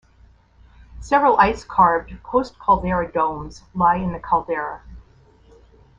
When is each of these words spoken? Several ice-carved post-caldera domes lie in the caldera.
Several 0.99 1.37
ice-carved 1.37 2.23
post-caldera 2.23 3.11
domes 3.11 3.61
lie 3.75 3.97
in 3.97 4.13
the 4.13 4.19
caldera. 4.19 4.81